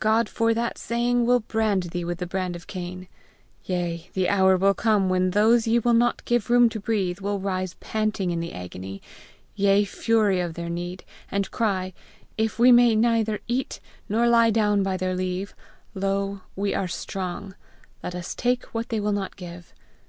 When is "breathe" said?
6.80-7.20